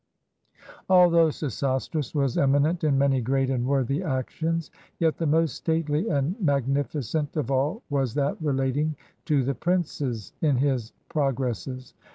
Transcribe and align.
Although 0.89 1.29
Sesostris 1.29 2.15
was 2.15 2.35
eminent 2.35 2.83
in 2.83 2.97
many 2.97 3.21
great 3.21 3.51
and 3.51 3.67
worthy 3.67 4.01
actions, 4.01 4.71
yet 4.97 5.19
the 5.19 5.27
most 5.27 5.53
stately 5.53 6.09
and 6.09 6.35
magnificent 6.41 7.37
of 7.37 7.51
all 7.51 7.83
was 7.91 8.15
that 8.15 8.35
relating 8.41 8.95
to 9.25 9.43
the 9.43 9.53
princes 9.53 10.33
in 10.41 10.55
his 10.57 10.91
progresses. 11.07 11.93